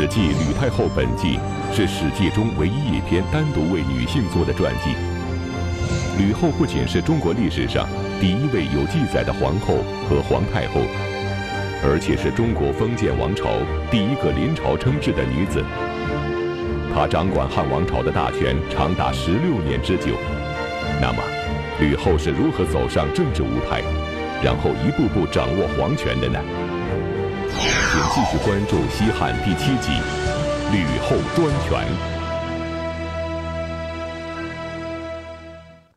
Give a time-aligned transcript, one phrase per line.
[0.00, 1.40] 史记·吕太后本纪
[1.72, 4.94] 是史记中唯一一篇单独为女性做的传记。
[6.16, 7.84] 吕后不仅是中国历史上
[8.20, 9.78] 第一位有记载的皇后
[10.08, 10.82] 和皇太后，
[11.82, 13.50] 而且是中国封建王朝
[13.90, 15.64] 第一个临朝称制的女子。
[16.94, 20.14] 她掌管汉王朝的大权长达十六年之久。
[21.00, 21.20] 那么，
[21.80, 23.82] 吕后是如何走上政治舞台，
[24.44, 26.38] 然后一步步掌握皇权的呢？
[27.60, 27.66] 请
[28.14, 29.90] 继续关注《西汉》第七集
[30.70, 31.84] 《吕后专权》。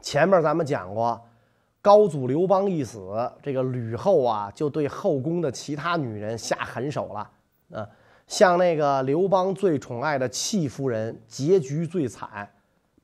[0.01, 1.21] 前面咱们讲过，
[1.79, 7.29] 高祖刘邦一死，这个吕后啊就对后宫的其他女人下狠手了。
[7.79, 7.87] 啊，
[8.25, 12.51] 像那个刘邦最宠爱的戚夫人，结局最惨，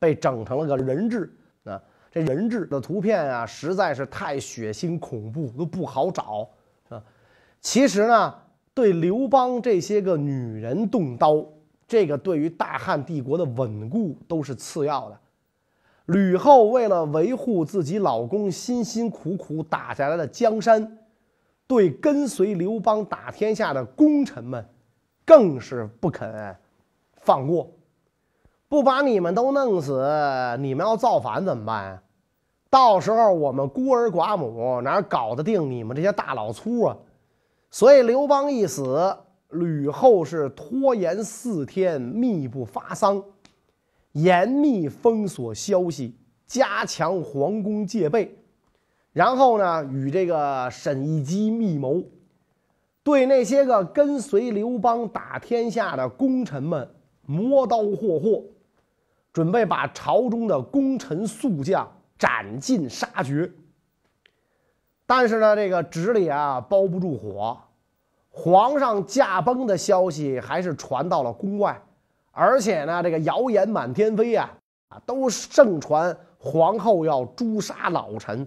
[0.00, 1.32] 被整成了个人质。
[1.62, 1.80] 啊，
[2.10, 6.48] 这人质的图片啊，实在是太血腥恐怖，都不好找。
[6.88, 7.00] 啊，
[7.60, 8.34] 其实呢。
[8.78, 11.44] 对刘邦这些个女人动刀，
[11.88, 15.18] 这个对于大汉帝国的稳固都是次要的。
[16.06, 20.96] 吕后为了维护自己老公辛辛苦苦打下来的江山，
[21.66, 24.64] 对跟随刘邦打天下的功臣们，
[25.26, 26.56] 更是不肯
[27.16, 27.68] 放过。
[28.68, 30.06] 不把你们都弄死，
[30.60, 32.00] 你们要造反怎么办？
[32.70, 36.96] 到时候我们孤儿寡母哪搞得定你们这些大老粗啊？
[37.70, 39.16] 所以刘邦一死，
[39.50, 43.22] 吕后是拖延四天，密不发丧，
[44.12, 48.34] 严密封锁消息，加强皇宫戒备，
[49.12, 52.02] 然后呢，与这个沈亦基密谋，
[53.02, 56.88] 对那些个跟随刘邦打天下的功臣们
[57.26, 58.42] 磨刀霍霍，
[59.30, 61.86] 准备把朝中的功臣宿将
[62.18, 63.52] 斩尽杀绝。
[65.10, 67.56] 但是呢，这个纸里啊包不住火，
[68.28, 71.80] 皇上驾崩的消息还是传到了宫外，
[72.30, 74.50] 而且呢，这个谣言满天飞呀，
[74.88, 78.46] 啊，都盛传皇后要诛杀老臣。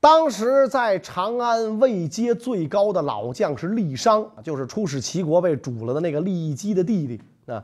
[0.00, 7.62] 当时在长安位阶最高的老将是郦商，就是出使齐国被煮了的那个郦基的弟弟啊。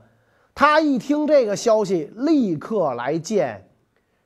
[0.54, 3.68] 他一听这个消息，立刻来见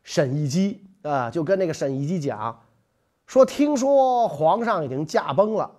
[0.03, 2.61] 沈亦基啊，就跟那个沈亦基讲。
[3.27, 5.71] 说听说皇上已经驾崩了，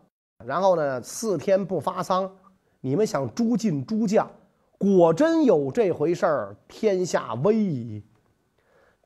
[0.46, 2.30] 然后呢四天不发丧，
[2.82, 4.30] 你们想诛尽诸将，
[4.78, 8.04] 果真有这回事儿，天下危矣。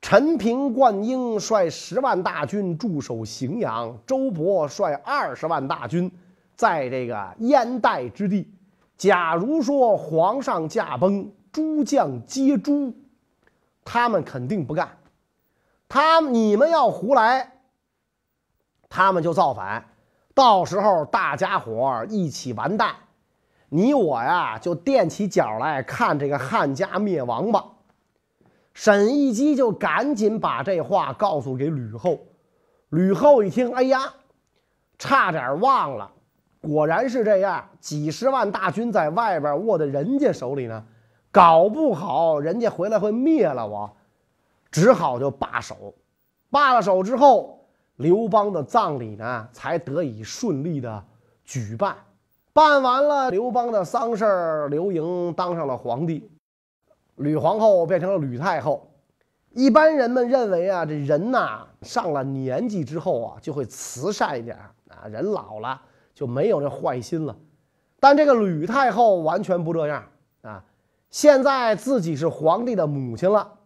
[0.02, 6.12] 陈平、灌婴率十万大军驻守荥阳，周勃率二十万大军
[6.56, 8.52] 在这个燕代之地。
[8.98, 12.26] 假如说皇上驾崩，诸将。
[12.26, 12.92] 皆诛，
[13.86, 14.98] 他们肯定不干。
[15.88, 17.61] 他你们要胡来。
[18.94, 19.86] 他们就造反，
[20.36, 22.94] 到时候大家伙一起完蛋，
[23.70, 27.68] 你我呀就垫起脚来看这个汉家灭亡吧。
[28.74, 32.20] 沈亦基就赶紧把这话告诉给吕后，
[32.90, 34.14] 吕后一听，哎呀，
[35.00, 36.12] 差点忘了，
[36.62, 40.84] 果然是这样，几十万大军在外边握在人家手里呢，
[41.32, 43.96] 搞不好人家回来会灭了我，
[44.70, 45.94] 只好就罢手，
[46.50, 47.61] 罢了手之后。
[48.02, 51.06] 刘邦的葬礼呢，才得以顺利的
[51.46, 51.96] 举办。
[52.52, 56.30] 办完了刘邦的丧事，刘盈当上了皇帝，
[57.16, 58.92] 吕皇后变成了吕太后。
[59.52, 64.58] 一般人们认为啊，这人呐上了年纪之后啊，就会慈善一点
[64.90, 65.80] 啊，人老了
[66.16, 67.36] 就没有这坏心了。
[68.00, 70.04] 但这个吕太后完全不这样
[70.42, 70.64] 啊！
[71.12, 73.60] 现在自己是皇帝的母亲了，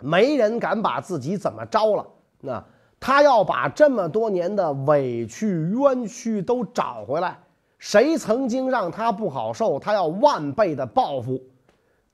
[0.00, 2.06] 没人敢把自己怎么着了。
[2.40, 2.64] 那。
[2.98, 7.38] 他要把这么多年的委屈冤屈都找回来，
[7.78, 11.40] 谁曾经让他不好受，他要万倍的报复。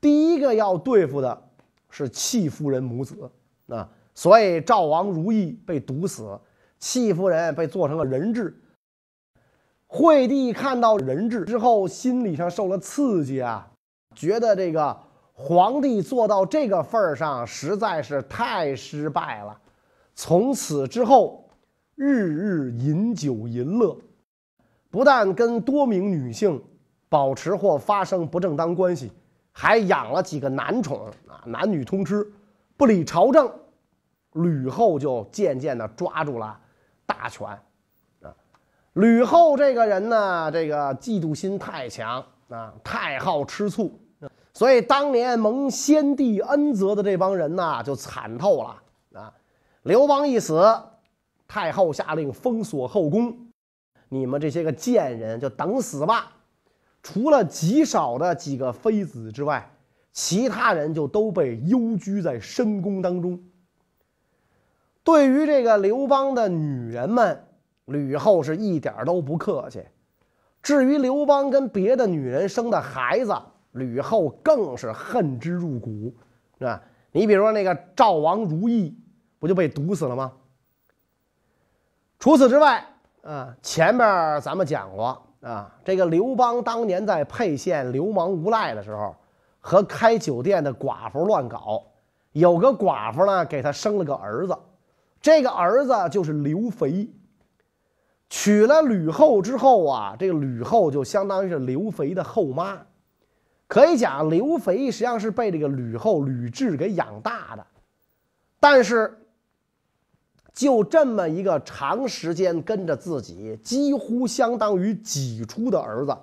[0.01, 1.43] 第一个要对付的
[1.89, 3.31] 是戚夫人母子
[3.69, 6.39] 啊，所以赵王如意被毒死，
[6.79, 8.55] 戚夫人被做成了人质。
[9.87, 13.71] 惠帝看到人质之后，心理上受了刺激啊，
[14.15, 14.99] 觉得这个
[15.33, 19.57] 皇帝做到这个份儿上实在是太失败了。
[20.15, 21.49] 从此之后，
[21.95, 23.97] 日日饮酒淫乐，
[24.91, 26.63] 不但跟多名女性
[27.09, 29.11] 保持或发生不正当关系，
[29.53, 32.31] 还养了几个男宠啊，男女通吃，
[32.77, 33.51] 不理朝政。
[34.35, 36.59] 吕后就渐渐的抓住了
[37.05, 37.47] 大权，
[38.23, 38.35] 啊，
[38.95, 43.93] 吕后这个人呢，这个嫉妒心太强啊，太好吃醋，
[44.55, 48.83] 所以当年蒙先帝恩泽的这帮人呐，就惨透了。
[49.83, 50.63] 刘邦一死，
[51.49, 53.49] 太后下令封锁后宫，
[54.09, 56.33] 你们这些个贱人就等死吧！
[57.03, 59.75] 除了极少的几个妃子之外，
[60.13, 63.43] 其他人就都被幽居在深宫当中。
[65.03, 67.45] 对于这个刘邦的女人们，
[67.87, 69.83] 吕后是一点都不客气。
[70.63, 73.35] 至于刘邦跟别的女人生的孩子，
[73.73, 76.15] 吕后更是恨之入骨，
[76.61, 76.81] 是吧？
[77.11, 78.97] 你比如说那个赵王如意，
[79.43, 80.31] 不就被毒死了吗？
[82.21, 82.87] 除此之外，
[83.25, 89.17] 啊，前面咱们讲过啊，这个刘邦当年在沛县流氓无赖的时候，
[89.59, 91.83] 和开酒店的寡妇乱搞，
[92.31, 94.57] 有个寡妇呢给他生了个儿子，
[95.21, 97.11] 这个儿子就是刘肥。
[98.31, 102.79] 娶了吕后之后啊，这个吕后就相当于是刘肥的后妈。
[103.67, 107.67] 可以讲，刘肥实际上是被这个吕后吕雉给养大的，
[108.61, 109.22] 但是
[110.53, 116.17] 就这么一个长时间跟着自己，几乎相当于己出的儿子，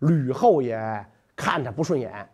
[0.00, 2.28] 吕后也看着不顺眼。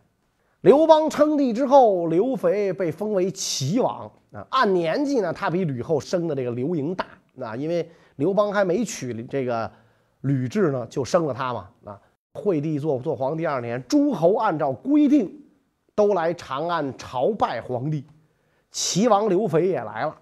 [0.62, 7.06] 刘邦称帝之后，刘肥被封为齐王啊，按年纪呢，他比吕后生的这个刘盈大
[7.38, 7.87] 啊，因为
[8.17, 9.70] 刘邦还没娶这个
[10.23, 12.00] 吕雉呢，就生了他嘛啊。
[12.32, 15.31] 惠帝做做皇帝二年，诸侯按照规定
[15.94, 18.05] 都来长安朝拜皇帝，
[18.70, 20.17] 齐王刘肥也来了。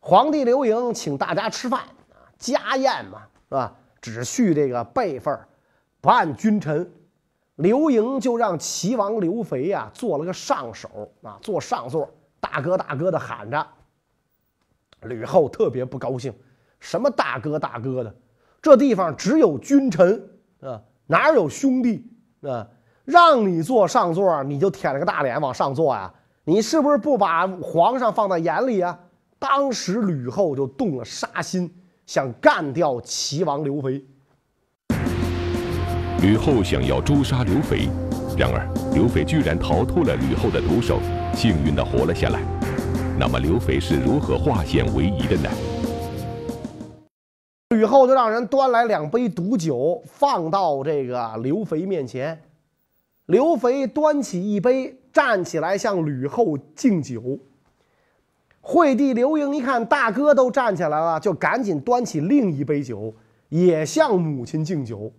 [0.00, 3.76] 皇帝刘盈请大家吃饭啊，家宴嘛，是吧？
[4.00, 5.38] 只叙这个辈分，
[6.00, 6.90] 不按君臣。
[7.56, 12.08] 刘盈就让齐王刘肥呀做了个上首啊，坐上座，
[12.40, 13.66] 大哥大哥的喊着。
[15.02, 16.32] 吕后特别不高兴，
[16.78, 18.14] 什么大哥大哥的，
[18.62, 20.30] 这地方只有君臣
[20.60, 20.80] 啊。
[21.06, 22.10] 哪有兄弟
[22.40, 22.66] 啊？
[23.04, 26.14] 让你坐上座，你就舔了个大脸往上坐呀？
[26.44, 28.98] 你是不是不把皇上放在眼里啊？
[29.40, 31.68] 当时吕后就动了杀心，
[32.04, 34.04] 想干掉齐王刘肥。
[36.20, 37.88] 吕后想要诛杀刘肥，
[38.36, 41.00] 然而刘肥居然逃脱了吕后的毒手，
[41.34, 42.42] 幸运的活了下来。
[43.18, 45.48] 那么刘肥是如何化险为夷的呢？
[47.70, 52.38] 吕后就让人端来两杯毒酒，放到这个刘肥面前。
[53.24, 57.38] 刘肥端起一杯，站起来向吕后敬酒。
[58.60, 63.14] 惠帝刘盈一看大哥都站起来了，就赶紧端起另一杯酒，
[63.48, 65.12] 也向母亲敬酒。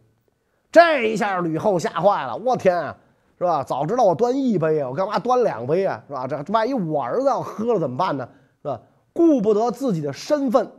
[0.71, 2.95] 这一下，吕后吓坏了，我天啊，
[3.37, 3.63] 是吧？
[3.63, 6.01] 早知道我端一杯啊，我干嘛端两杯啊？
[6.07, 6.27] 是吧？
[6.27, 8.29] 这万一我儿子要喝了怎么办呢？
[8.61, 8.79] 是吧？
[9.11, 10.71] 顾不得自己的身份。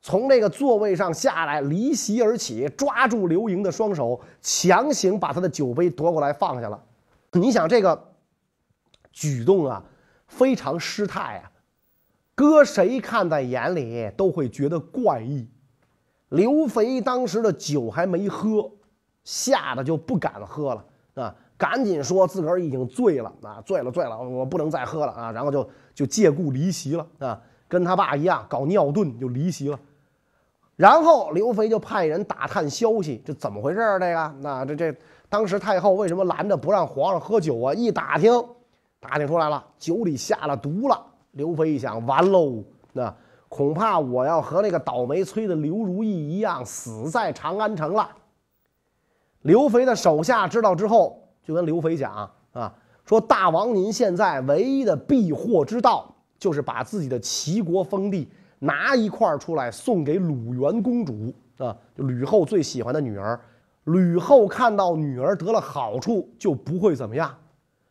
[0.00, 6.80] 从这个座位上下来，离席而起，抓住刘盈的双手，强行把他的酒杯夺过来放下了。
[7.32, 8.12] 你想这个
[9.10, 9.82] 举动啊，
[10.26, 11.50] 非常失态啊，
[12.38, 15.44] 搁谁看在眼里都会觉得怪异。
[16.28, 18.70] 刘肥当时的酒还没喝，
[19.24, 20.84] 吓得就不敢喝了
[21.20, 29.80] 啊，赶紧说自个儿已经醉了啊，醉了醉了，我不能再喝了啊，然后就就借故离席了啊，跟他爸一样搞尿遁就离席了。
[30.76, 33.98] 然后刘肥就派人打探消息，这怎么回事儿？
[33.98, 34.96] 这个，那这这
[35.28, 37.74] 当时太后为什么拦着不让皇上喝酒啊？
[37.74, 38.32] 一打听，
[39.00, 41.06] 打听出来了，酒里下了毒了。
[41.38, 43.14] 刘肥一想，完喽，那
[43.48, 48.10] 恐怕我要和那个倒霉催的刘如意一样，死在长安城了。
[49.42, 52.74] 刘肥的手下知道之后，就跟刘肥讲啊，
[53.04, 58.28] 说大王您现在唯一的避祸之道，就是把自己的齐国封地。
[58.60, 63.40] 拿一块出来送给鲁元公主啊，吕后最喜欢的女儿。
[63.84, 67.32] 吕后看到女儿得了好处，就不会怎么样。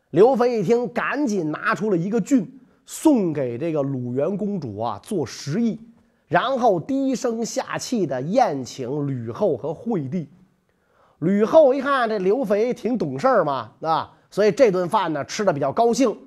[0.10, 5.80] 刘肥一听，赶紧拿出了一个郡，送给这个鲁元公主啊，做食邑，
[6.28, 10.28] 然后低声下气的宴请吕后和惠帝。
[11.20, 16.18] 吕后一看这刘肥挺懂事儿嘛，啊，所以这顿饭呢吃的比较高兴，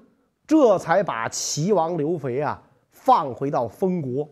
[0.47, 2.63] 这才把齐王刘肥啊。
[2.93, 4.29] 放回到封国。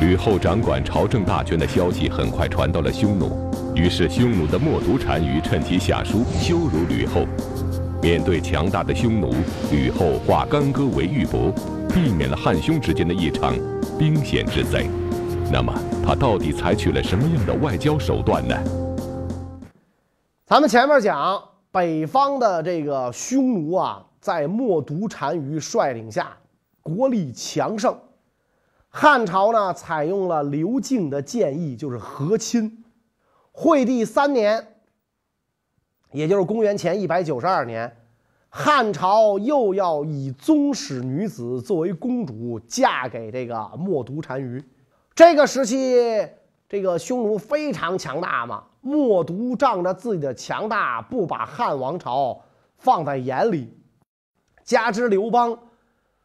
[0.00, 7.26] 吕后掌管朝政大权的消息很快传到了匈奴，于是匈奴的冒毒单于趁机下书羞辱吕后。
[8.00, 9.34] 面对强大的匈奴，
[9.72, 11.52] 吕后化干戈为玉帛，
[11.88, 13.54] 避免了汉匈之间的一场
[13.98, 14.86] 兵险之灾。
[15.50, 15.72] 那么，
[16.04, 18.54] 他到底采取了什么样的外交手段呢？
[20.46, 24.04] 咱们前面讲，北方的这个匈奴啊。
[24.20, 26.36] 在冒毒单于率领下，
[26.82, 27.96] 国力强盛。
[28.88, 32.84] 汉朝呢，采用了刘敬的建议，就是和亲。
[33.52, 34.66] 惠帝三年，
[36.12, 37.96] 也就是公元前一百九十二年，
[38.48, 44.62] 汉朝又要以宗室女子作为公主，嫁给这个冒毒单于。
[45.14, 46.26] 这个时期，
[46.68, 52.40] 这个匈奴非常强大嘛，默毒仗着自己的强大，不把汉王朝
[52.76, 53.76] 放在眼里，
[54.64, 55.58] 加之刘邦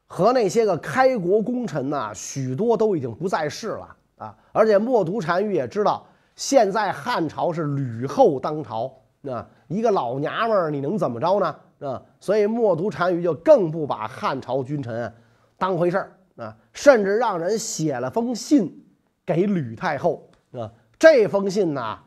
[0.06, 11.56] 和那些个开国功臣呐，许多都已经不在世了啊，而且默毒单于也知道，现在汉朝是吕后当朝，啊，一个老娘们儿你能怎么着呢？
[11.80, 15.14] 啊，所以默读单于就更不把汉朝君臣
[15.58, 18.86] 当回事儿啊，甚至让人写了封信
[19.26, 20.30] 给吕太后。
[20.54, 21.98] 啊，这封信呢，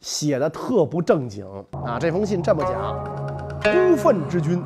[0.00, 1.46] 写的特不正经
[1.84, 1.98] 啊！
[1.98, 3.02] 这封信这么讲：
[3.62, 4.62] 孤愤之君，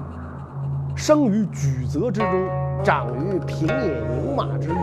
[0.97, 2.49] 生于举泽之中，
[2.85, 4.77] 长于平野牛马之域，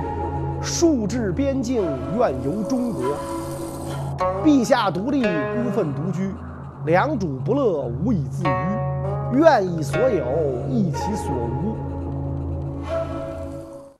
[0.61, 1.83] 数至边境，
[2.17, 3.03] 愿游中国。
[4.45, 6.31] 陛下独立，孤愤独居，
[6.85, 10.23] 良主不乐，无以自娱，愿以所有，
[10.69, 11.75] 益其所无。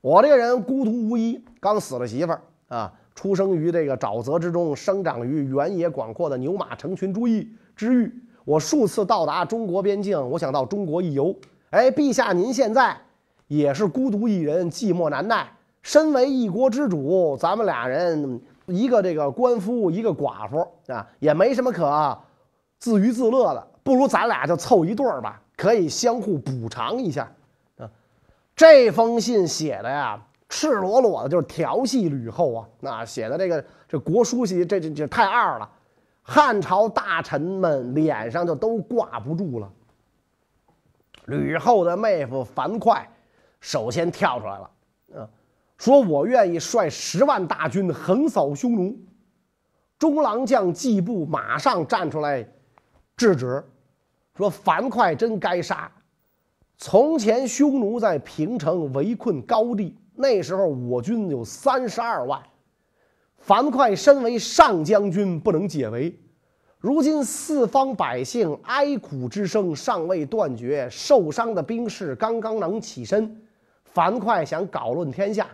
[0.01, 2.94] 我这个人孤独无依，刚死了媳妇儿啊。
[3.15, 8.13] 出生于这个沼泽之中，生长于原野广阔的牛马成群之域之域。
[8.44, 11.36] 我数次到达中国边境，我想到中国一游。
[11.72, 12.96] 哎，陛下，您现在
[13.48, 15.48] 也是孤独一人，寂寞难耐。
[15.82, 21.88] 身为一国之主，咱们俩人，一个这个官夫，一个寡妇啊，也没什么可
[22.86, 23.68] 自娱自乐的。
[23.82, 27.32] 不如咱俩就凑一对儿吧，可以相互补偿一下
[27.77, 27.89] 啊。
[28.56, 30.22] 这封信写的呀。
[30.48, 32.68] 赤裸裸的就是调戏吕后啊！
[32.80, 35.68] 那写的这个这国书系这这这太二了，
[36.22, 39.68] 汉朝大臣们脸上就都挂不住了。
[41.25, 43.06] 吕后的妹夫樊哙
[43.60, 44.70] 首先跳出来了，
[45.15, 45.27] 嗯，
[45.77, 48.96] 说我愿意率十万大军横扫匈奴。
[49.98, 52.48] 中郎将季布马上站出来
[53.17, 53.63] 制止，
[54.36, 55.91] 说樊哙真该杀。
[56.77, 59.95] 从前匈奴在平城围困高地。
[60.17, 62.41] 那时候我军有三十二万，
[63.38, 66.17] 樊哙身为上将军不能解围。
[66.79, 73.41] 如今四方百姓哀苦之声尚未断绝，受伤的兵士刚刚能起身。
[73.84, 75.50] 樊哙想搞乱天下，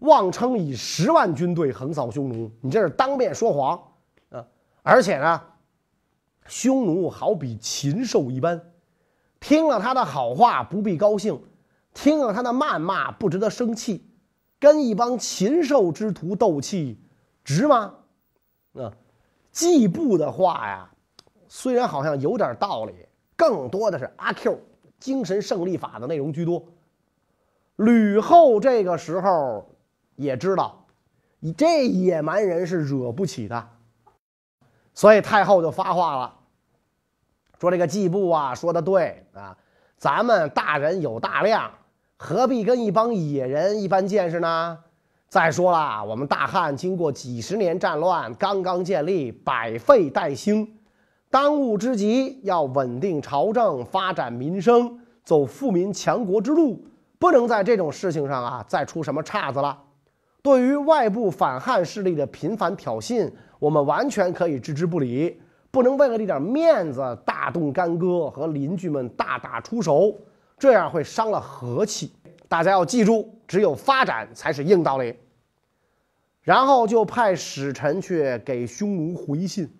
[0.00, 3.82] 妄称以十万军队横扫匈奴，你这是当面说谎
[4.30, 4.46] 啊！
[4.82, 5.40] 而且呢，
[6.48, 8.72] 匈奴好比禽兽一般，
[9.38, 11.40] 听了他的好话不必高兴。
[11.94, 14.08] 听了他的谩骂，不值得生气，
[14.60, 17.00] 跟一帮禽兽之徒斗气，
[17.42, 17.94] 值吗？
[18.74, 18.92] 啊，
[19.50, 20.90] 季布的话呀，
[21.48, 22.94] 虽然好像有点道理，
[23.34, 24.60] 更多的是阿 Q
[25.00, 26.64] 精神胜利法的内容居多。
[27.74, 29.68] 吕后这个时候
[30.14, 30.86] 也知道，
[31.40, 33.68] 你这野蛮人是惹不起的，
[34.94, 36.37] 所以太后就发话了，
[37.60, 39.56] 说这个季布啊说的对啊，
[39.96, 41.70] 咱们大人有大量。
[42.20, 44.76] 何必跟一帮野人一般见识呢？
[45.28, 50.68] 再说了，我们大汉经过几十年战乱，刚刚建立，百废待兴，
[51.30, 56.84] 当务之急要稳定朝政，发展民生，走富民强国之路，
[57.20, 59.78] 不能在这种事情上啊再出什么岔子了。
[60.42, 70.14] 对于外部反汉势力的频繁挑衅，我们完全可以置之不理，不能为了这点面子大动干戈，和邻居们大打出手。
[70.58, 72.12] 这样会伤了和气，
[72.48, 75.14] 大家要记住，只有发展才是硬道理。
[76.42, 79.70] 然后就派使臣去给匈奴回信，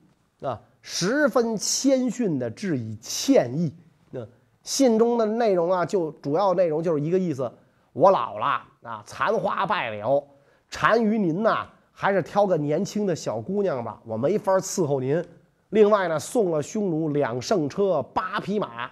[0.40, 3.75] 啊，十分谦逊的致以歉意。
[4.11, 4.21] 那
[4.62, 7.50] 信中的内容啊，就主要内容就是一个意思：
[7.92, 10.25] 我老了啊，残花败柳，
[10.71, 15.25] 单于您呐，还是挑个年轻的小姑娘吧，我没法伺候您。
[15.70, 18.90] 另外呢，送了匈奴两乘车、八匹马。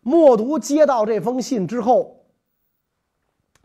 [0.00, 2.24] 默读接到这封信之后，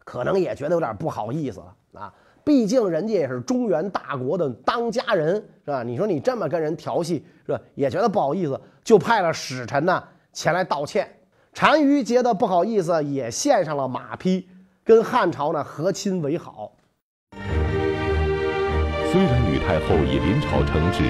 [0.06, 2.14] 可能也觉得有点不好意思了啊！
[2.44, 5.36] 毕竟人家也是中原大国的当家人，
[5.66, 5.84] 是吧？
[5.84, 7.60] 你说你这么跟人调戏，是吧？
[7.74, 11.12] 也觉得不好意思，就派了使臣呢前来道歉。
[11.52, 14.48] 单于觉得不好意思，也献上了马匹，
[14.84, 16.72] 跟汉朝呢和亲为好。
[19.12, 21.04] 虽然吕太后已临朝称制，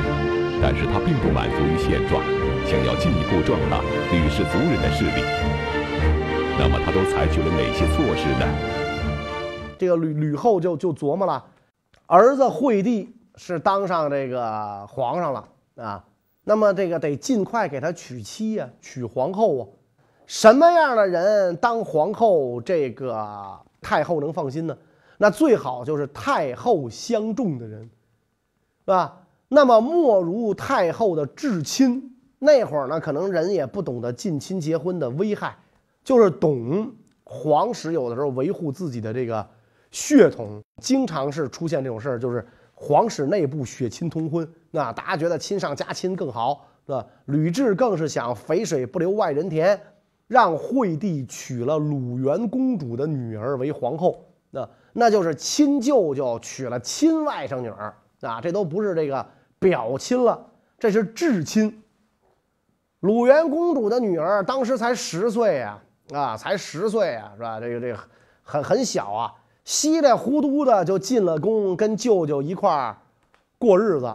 [0.62, 2.24] 但是他并不满足于现状。
[2.66, 5.24] 想要进一步壮大吕氏族人的势力，
[6.60, 8.46] 那么他都采取了哪些措施呢？
[9.78, 11.46] 这个吕吕后就就琢磨了，
[12.08, 15.48] 儿子惠帝是当上这个皇上了
[15.78, 16.04] 啊，
[16.44, 19.64] 那么这个得尽快给他娶妻呀，娶皇后啊。
[20.26, 24.78] 什么样的人当皇后，这个太后能放心呢？
[25.18, 27.90] 那最好就是太后相中的人，是
[28.84, 29.20] 吧？
[29.48, 32.14] 那么莫如太后的至亲。
[32.40, 35.58] 那会儿呢，可能人也不懂得近亲结婚的危害，
[36.04, 39.48] 就是懂皇室有的时候维护自己的这个
[39.90, 47.04] 血统，经常是出现这种事儿，就是皇室内部血亲通婚，那大家觉得亲上加亲更好，是吧？
[47.26, 49.82] 吕雉更是想肥水不流外人田，
[50.28, 59.26] 让惠帝娶了鲁元公主的女儿为皇后，那那就是亲舅舅娶了亲外甥女儿啊，这都不是这个
[59.60, 60.46] 表亲了，
[60.80, 61.82] 这是至亲。
[63.00, 65.80] 鲁元公主的女儿当时才十岁呀，
[66.12, 67.60] 啊，才十岁啊，是吧？
[67.60, 68.00] 这个这个
[68.44, 69.34] 很很小啊。
[69.64, 72.98] 稀里糊涂的就进了宫，跟舅舅一块儿
[73.58, 74.06] 过日子，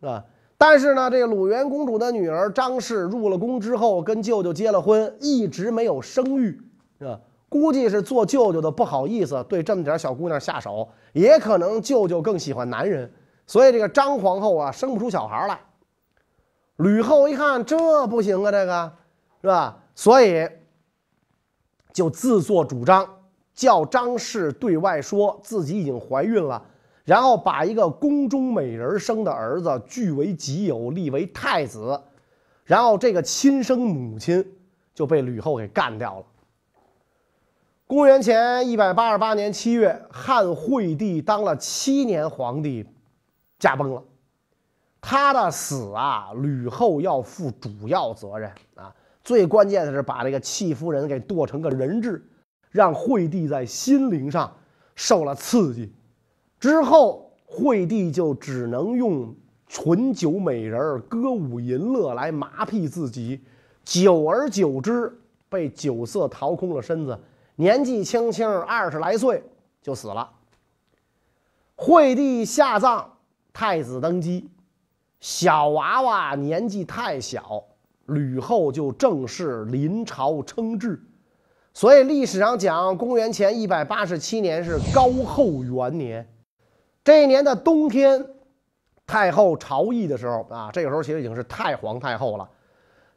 [0.00, 0.24] 啊！
[0.56, 6.58] 但是呢，这个鲁元公主的女儿张氏入了宫之后，跟舅舅结了婚，一直没有生育，
[6.98, 7.20] 是吧？
[7.50, 13.12] 估计是做舅舅的不好意思对这么点小姑娘下手，也可能舅舅更喜欢男人，
[13.46, 15.60] 所以这个张皇后啊生不出小孩来。
[16.76, 18.92] 吕后一看这不行啊，这个
[19.40, 19.82] 是吧？
[19.94, 20.48] 所以
[21.92, 23.08] 就自作主张。
[23.54, 26.60] 叫张氏对外说自己已经怀孕了，
[27.04, 32.02] 然后把一个宫中美人生的儿子据为己有，立为太子，
[32.64, 34.44] 然后这个亲生母亲
[34.92, 36.24] 就被吕后给干掉了。
[37.86, 42.84] 公元前一百八十八年七月，汉惠帝当了七年皇帝，
[43.64, 44.04] 驾崩了。
[45.00, 48.94] 他的死啊，吕后要负主要责任啊。
[49.22, 52.22] 最关键的是把这个戚夫人给剁成个人质。
[52.70, 54.52] 让惠帝在心灵上
[54.96, 55.94] 受了刺激，
[56.58, 59.32] 之后惠帝就只能用
[59.68, 63.44] 醇酒美人、歌舞淫乐来麻痹自己，
[63.84, 65.16] 久而久之
[65.48, 67.16] 被酒色掏空了身子，
[67.54, 69.44] 年纪轻轻二十来岁
[69.80, 70.32] 就死了。
[71.76, 73.13] 惠帝下葬，
[73.54, 74.50] 太子登基，
[75.20, 77.62] 小娃娃年纪太小，
[78.06, 81.00] 吕后就正式临朝称制。
[81.72, 86.28] 所以历史上讲，公元前一百八十七年是高后元年，
[87.04, 88.26] 这一年的冬天，
[89.06, 92.50] 太后朝议的时候啊，这个时候其实已经是太皇太后了，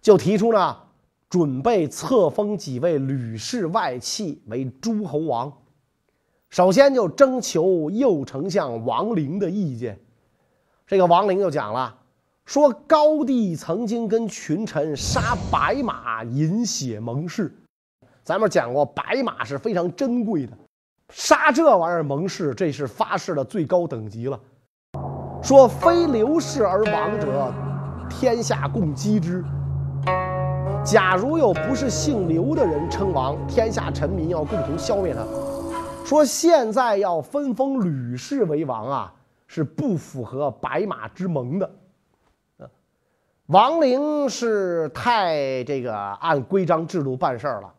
[0.02, 0.78] 就提出呢，
[1.30, 5.52] 准备册封几位吕氏外戚为诸侯王。
[6.50, 10.00] 首先就征求右丞相王陵的意见，
[10.88, 11.94] 这个王陵就讲了，
[12.46, 17.54] 说高帝曾经跟群臣杀白马，饮血盟誓。
[18.24, 20.54] 咱们讲过，白马是非常珍贵的，
[21.10, 24.40] 杀这玩意儿盟誓，这是发誓的最高等级了。
[25.44, 27.54] 说非刘氏而亡者，
[28.10, 29.44] 天下共击之。
[30.86, 35.22] 假如有不是姓刘的人称王，天下臣民要共同消灭他。
[36.06, 39.14] 说现在要分封吕氏为王啊，
[39.48, 41.76] 是不符合白马之盟的。
[43.48, 47.74] 王陵是太这个按规章制度办事儿了。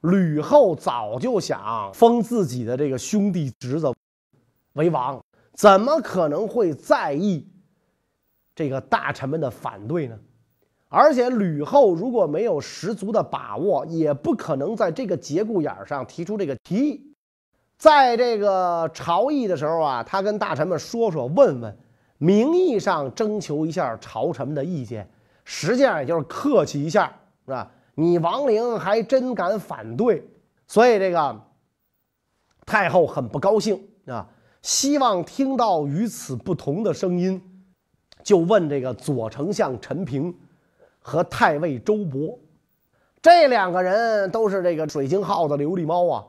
[0.00, 3.94] 吕后早就想封自己的这个兄弟侄子
[4.72, 7.48] 为王，怎么可能会在意
[8.52, 10.18] 这个大臣们的反对呢？
[10.88, 17.11] 而且吕后如果没有十足的把握，也不可能在这个节骨眼上提出这个提议。
[17.82, 21.76] 在这个朝议的时候啊，他跟大臣们说说问问，
[22.18, 25.10] 名义上征求一下朝臣们的意见，
[25.44, 27.12] 实际上也就是客气一下，
[27.44, 27.68] 是吧？
[27.96, 30.24] 你王陵还真敢反对，
[30.68, 31.40] 所以这个
[32.64, 34.28] 太后很不高兴啊，
[34.62, 37.42] 希望听到与此不同的声音，
[38.22, 40.32] 就问这个左丞相陈平
[41.00, 42.38] 和太尉周勃，
[43.20, 46.24] 这两个人都是这个水晶号的琉璃猫啊，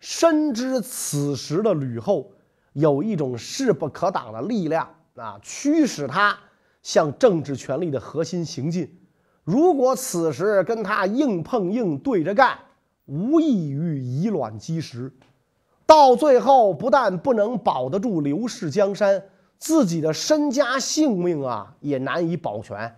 [0.00, 2.30] 深知此时的吕后
[2.72, 6.38] 有一种势不可挡的力量啊，驱使他
[6.82, 9.00] 向政治权力的核心行进。
[9.42, 12.58] 如果此时跟他硬碰硬对着干，
[13.06, 15.12] 无异于以卵击石，
[15.86, 19.22] 到最后不但不能保得住刘氏江山，
[19.58, 22.94] 自己的身家性命啊也难以保全。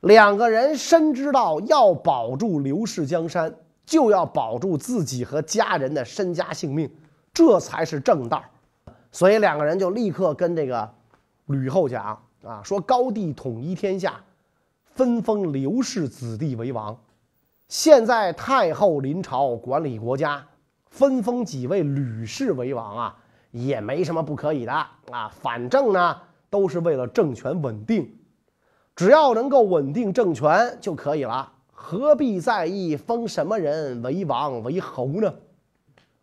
[0.00, 6.90] 两个人深知道要保住刘氏江山，就要保住自己和家人的身家性命，
[7.32, 8.44] 这才是正道。
[9.10, 10.92] 所以两个人就立刻跟这个
[11.46, 14.20] 吕后讲啊，说高帝统一天下。
[14.84, 16.98] 分封刘氏子弟为王，
[17.68, 20.42] 现在太后临朝管理国家，
[20.88, 23.16] 分封几位吕氏为王啊，
[23.50, 25.30] 也没什么不可以的啊。
[25.38, 26.16] 反正呢，
[26.48, 28.10] 都是为了政权稳定，
[28.94, 35.32] 只要能够稳定政权就可以了，何必在意封什么人为王为侯呢？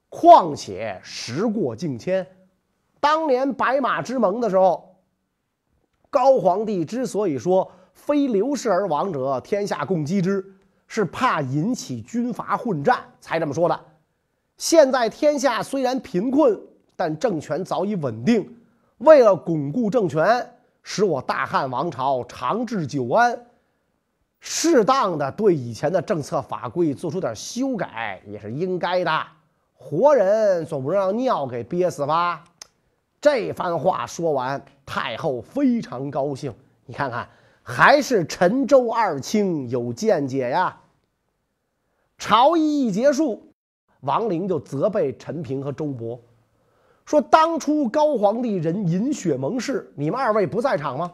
[0.09, 2.27] 况且时过境迁，
[2.99, 4.97] 当年白马之盟的时候，
[6.09, 7.71] 高皇帝之所以说。
[7.93, 10.43] 非刘氏而亡者，天下共击之，
[10.87, 13.79] 是怕引起军阀混战才这么说的。
[14.57, 16.59] 现在天下虽然贫困，
[16.95, 18.57] 但政权早已稳定，
[18.97, 23.45] 为了巩固政权，使我大汉王朝长治久安，
[24.45, 29.25] 适当的对以前的政策法规做出点修改也是应该的。
[29.73, 32.43] 活人总不能让尿给憋死吧？
[33.21, 36.53] 这番话说完，太后非常高兴。
[36.85, 37.29] 你看看，
[37.61, 40.77] 还是陈周二卿有见解呀。
[42.17, 43.53] 朝议一结束，
[44.01, 46.19] 王陵就责备陈平和周勃。
[47.05, 51.13] 说当初高皇帝人饮血盟誓，你们二位不在场吗？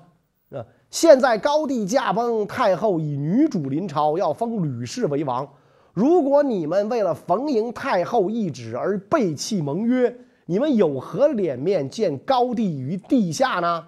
[0.90, 5.48] 现在高帝驾崩，太后以女主临朝，要封吕氏为王。
[5.94, 13.88] 如果你们为了逢迎太后懿旨而背弃盟约，你们有何脸面见高帝于地下呢？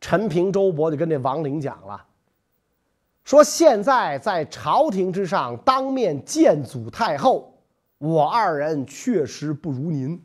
[0.00, 2.06] 陈平、周勃就跟这王陵讲了，
[3.24, 7.54] 说现在在朝廷之上当面见祖太后。
[7.98, 10.22] 我二人确实不如您，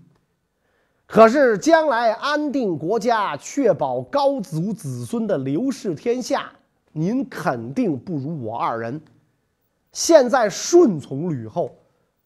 [1.13, 6.51] 可是将来安定国家、确保高祖子孙的刘氏天下，
[6.91, 8.99] 您肯定不如我二人。
[9.91, 11.69] 现在顺从吕后，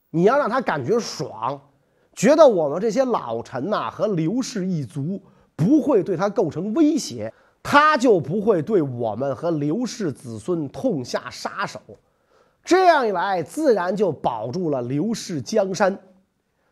[0.09, 1.59] 你要让他感觉爽，
[2.13, 5.21] 觉得我们这些老臣呐和刘氏一族
[5.53, 11.81] 不会对他构成威胁，他就不会对我们和刘氏子孙痛下杀手。
[12.63, 15.99] 这样一来，自然就保住了刘氏江山。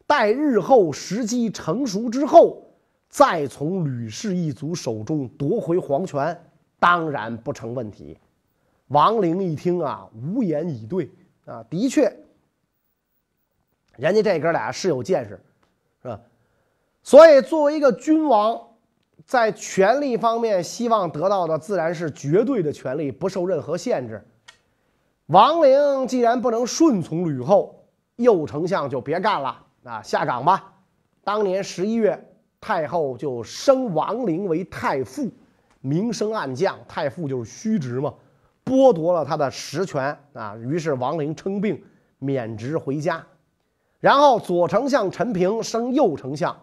[0.07, 2.63] 待日后时机成熟之后，
[3.09, 6.39] 再从吕氏一族手中夺回皇权，
[6.79, 8.17] 当然不成问题。
[8.89, 11.09] 王陵一听啊，无言以对
[11.45, 12.03] 啊，的确，
[13.97, 15.39] 人家这哥俩是有见识，
[16.03, 16.19] 是吧？
[17.01, 18.61] 所以，作为一个君王，
[19.25, 24.23] 在权力方面，希望得到的自然是绝对的权利，不受任何限制。
[25.27, 27.83] 王陵既然不能顺从吕后，
[28.17, 30.73] 右丞相就别干了啊，下岗吧。
[31.23, 32.19] 当年十一月，
[32.59, 35.31] 太后就升王陵为太傅，
[35.79, 38.11] 明升暗降，太傅就是虚职嘛，
[38.65, 40.55] 剥夺了他的实权啊。
[40.57, 41.83] 于是王陵称病，
[42.17, 43.23] 免职回家。
[43.99, 46.57] 然后左丞相陈平升右丞相，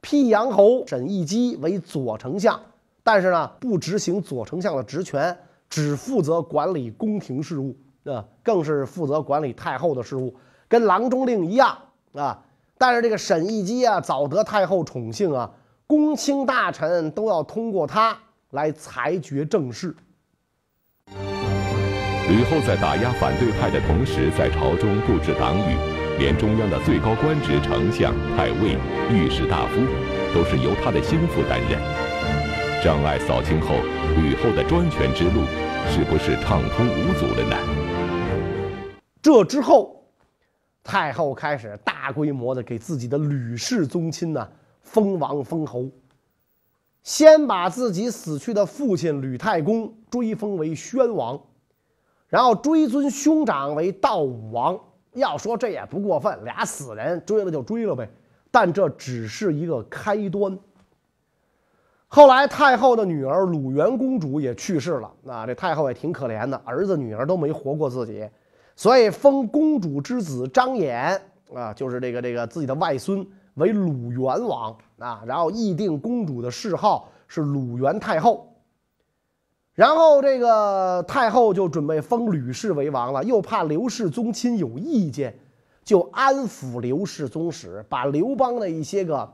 [0.00, 2.60] 辟阳侯沈亦基为左丞相，
[3.04, 7.76] 但是呢，不执行左丞相的职权，只负责管理宫廷事务。
[8.04, 10.34] 啊，更是负责管理太后的事务，
[10.68, 11.78] 跟郎中令一样
[12.12, 12.43] 啊。
[12.76, 15.50] 但是这个沈亦基啊，早得太后宠幸啊，
[15.86, 18.18] 公卿大臣都要通过他
[18.50, 19.94] 来裁决政事。
[22.28, 25.76] 吕后在打压反对派的同时，在朝中布置党羽，
[26.18, 28.78] 连中央的最高官职丞相、太尉、
[29.10, 29.80] 御史大夫，
[30.34, 31.78] 都是由他的心腹担任。
[32.82, 33.76] 障碍扫清后，
[34.16, 35.44] 吕后的专权之路
[35.90, 37.56] 是不是畅通无阻了呢？
[39.22, 40.03] 这之后，
[40.84, 44.48] 太后开始大规模的给自己的吕氏宗亲呢
[44.82, 45.90] 封王封侯。
[47.02, 51.40] 先把自己死去的父亲吕太公追封为宣王，
[52.28, 54.78] 然后追尊兄长为道武王。
[55.12, 58.08] 要说这也不过分，俩死人追了就追了呗。
[58.50, 60.58] 但这只是一个开端。
[62.08, 68.28] 后来太后的女儿鲁元公主也去世了，那这太后也挺可怜的，儿子女儿都没活过自己。
[68.76, 71.20] 所以封公主之子张衍
[71.54, 78.50] 啊，就是这个这个自己的外孙为鲁元王啊，然后议定公主的谥号是鲁元太后。
[79.74, 85.36] 然后这个太后就准备封吕氏为王了，又怕刘氏宗亲有意见，
[85.82, 89.32] 就安抚刘氏宗室，把刘邦的一些个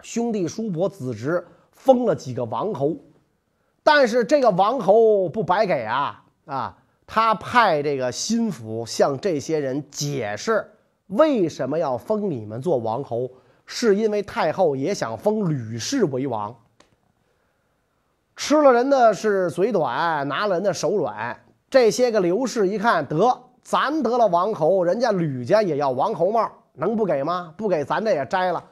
[0.00, 2.96] 兄弟叔伯子侄封了几个王侯。
[3.82, 6.77] 但是这个王侯不白给啊啊！
[7.10, 10.70] 他派这个心腹向这些人解释，
[11.06, 13.30] 为什么要封你们做王侯？
[13.64, 16.54] 是因为太后也想封吕氏为王。
[18.36, 21.34] 吃了人的是嘴短，拿了人的手软。
[21.70, 27.54] 这些个刘氏一看，得咱得了王侯，人家吕家也要王侯帽，能不给吗？
[27.56, 28.62] 不给，咱这也摘了。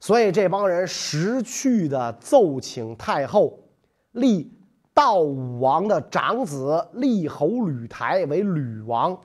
[0.00, 3.58] 所以这帮人识趣的奏请太后
[4.12, 4.50] 立。
[4.94, 9.18] 道武王的长子立侯吕台为吕王，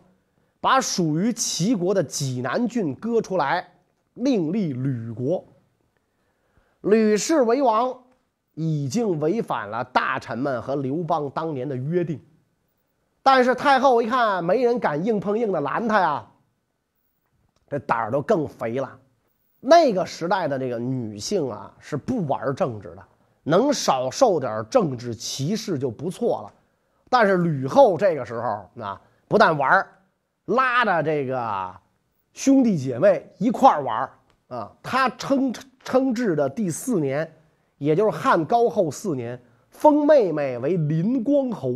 [0.61, 3.69] 把属于齐国的济南郡割出来，
[4.13, 5.43] 另立吕国。
[6.81, 8.03] 吕氏为王，
[8.53, 12.19] 已经违反了大臣们和刘邦当年的约定。
[13.21, 16.25] 但是太后一看，没人敢硬碰硬的拦他呀，
[17.67, 18.97] 这胆儿都更肥了。
[19.59, 23.03] 那个时代的这个女性啊，是不玩政治的。
[23.47, 26.53] 能少受点政治歧视就不错了，
[27.09, 29.87] 但是吕后这个时候啊，不但玩
[30.47, 31.73] 拉着这个
[32.33, 34.09] 兄弟姐妹一块玩
[34.49, 37.31] 啊，她称称制的第四年，
[37.77, 41.75] 也就是汉高后四年，封妹妹为临光侯。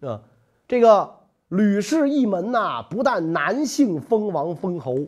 [0.00, 0.20] 啊，
[0.68, 1.10] 这个
[1.48, 4.98] 吕氏一门呐，不但男性封王封侯，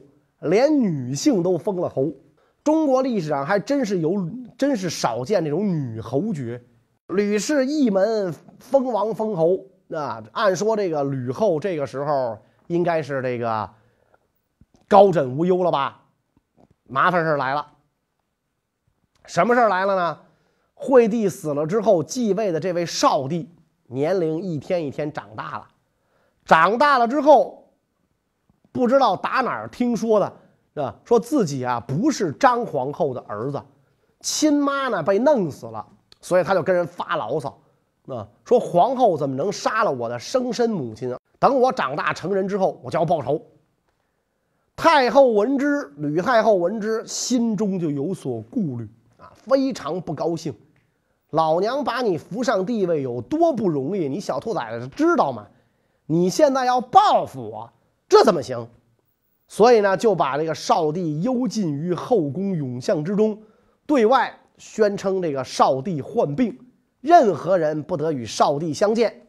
[0.41, 2.11] 连女性都封了侯。
[2.65, 4.15] 中国历史上还真是有，
[4.59, 6.63] 真是少见这种女侯爵。
[7.07, 9.65] 吕氏一门封王封侯，
[9.97, 13.71] 啊，按说这个吕后这个时候应该是这个
[14.89, 16.03] 高枕无忧了吧？
[16.91, 17.67] 麻烦事来了，
[19.25, 20.19] 什么事来了呢？
[20.75, 23.51] 惠帝死了之后，继位的这位少帝
[23.87, 25.69] 年龄一天一天长大了，
[26.45, 27.73] 长大了之后，
[28.71, 30.33] 不知道打哪儿听说的。
[30.75, 33.61] 是吧，说自己啊不是张皇后的儿子，
[34.21, 35.87] 亲妈呢被弄死了，
[36.21, 37.59] 所以他就跟人发牢骚，
[38.07, 41.19] 啊，说皇后怎么能杀了我的生身母亲啊？
[41.39, 43.41] 等我长大成人之后，我就要报仇。
[44.75, 50.55] 太后闻之，吕太后闻之，心中就有所顾虑啊，非常不高兴。
[51.31, 55.47] 老娘把你扶上帝位有多不容易，你小兔崽子知道吗？
[56.07, 57.73] 你现在要报复我，
[58.09, 58.69] 这怎么行？
[59.47, 63.43] 所以呢，就把这个少帝幽禁于后宫永巷之中，
[63.89, 66.59] 对外宣称这个少帝患病，
[67.01, 69.27] 任何人不得与少帝相见。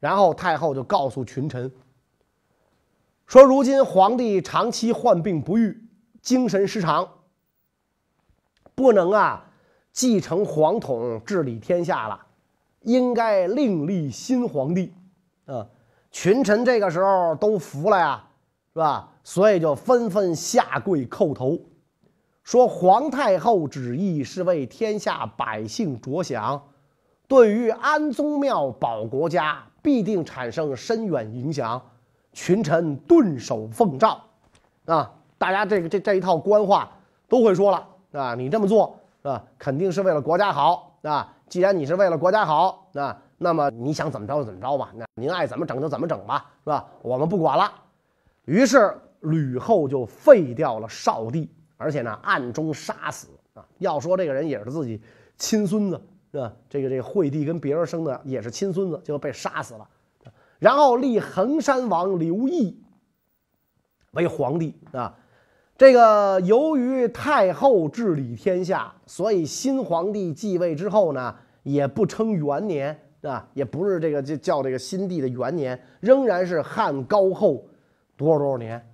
[0.00, 1.70] 然后太后就告诉群臣
[3.26, 5.86] 说：“如今皇帝长期患病不愈，
[6.22, 7.06] 精神失常，
[8.74, 9.44] 不能啊
[9.92, 12.18] 继承皇统治理天下了，
[12.80, 14.94] 应该另立新皇帝。”
[15.44, 15.68] 啊，
[16.10, 18.24] 群臣这个时候都服了呀，
[18.72, 19.12] 是吧？
[19.22, 21.58] 所以就纷纷下跪叩头，
[22.42, 26.60] 说皇太后旨意是为天下百姓着想，
[27.28, 31.80] 对于安宗庙保国家必定产生深远影响。
[32.32, 34.18] 群臣顿首奉诏，
[34.86, 36.90] 啊，大家这个这这一套官话
[37.28, 41.32] 都会说了啊，你这么做啊，肯定是为了国家好啊。
[41.48, 46.86] 既然你是为了国家好啊，那么你想怎么着就怎么着吧，那您爱怎么整就怎么整吧，是吧？
[47.02, 47.70] 我们不管了。
[48.46, 48.92] 于是。
[49.26, 51.48] 吕后就废掉了少帝，
[51.82, 53.66] 而且呢暗中杀死啊。
[53.78, 55.02] 要说这个人也是自己
[55.36, 56.52] 亲孙子，是吧？
[56.70, 59.88] 这个这个惠帝跟别人生的也是亲孙子，就被杀死了。
[60.58, 62.80] 然后立衡山王刘毅
[64.12, 65.18] 为皇帝啊。
[65.76, 77.66] 这个由于太后治理天下，所以新皇帝继位之后呢，也不称元年啊，也不是这个就叫这个新帝的元年，仍然是汉高后
[78.16, 78.91] 多少多少年。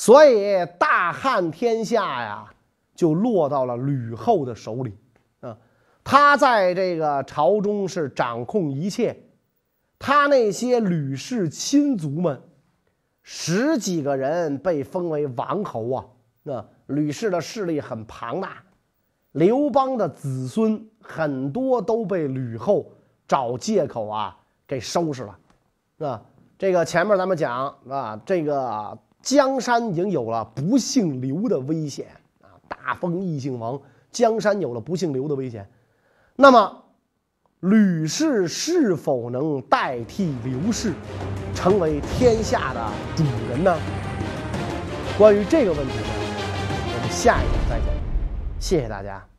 [0.00, 2.50] 所以大汉天下呀，
[2.94, 4.96] 就落到了吕后的手里
[5.40, 5.54] 啊。
[6.02, 9.14] 他在这个朝中是掌控一切，
[9.98, 12.40] 他那些吕氏亲族们，
[13.22, 16.06] 十几个人被封为王侯啊。
[16.44, 18.56] 那吕氏的势力很庞大，
[19.32, 22.90] 刘邦的子孙很多都被吕后
[23.28, 24.34] 找借口啊
[24.66, 26.22] 给收拾了，啊。
[26.56, 28.98] 这个前面咱们讲啊，这个。
[29.22, 32.06] 江山已经有了不姓刘的危险
[32.42, 32.48] 啊！
[32.68, 33.80] 大封异姓王，
[34.10, 35.68] 江山有了不姓刘的危险。
[36.36, 36.84] 那么，
[37.60, 40.94] 吕氏是否能代替刘氏，
[41.54, 43.76] 成为天下的主人呢？
[45.18, 46.04] 关于这个问题呢，
[46.94, 47.88] 我们下一集再讲。
[48.58, 49.29] 谢谢大家。